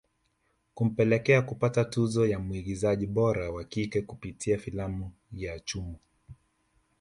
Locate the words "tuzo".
1.85-2.25